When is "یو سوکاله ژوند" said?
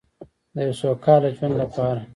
0.65-1.55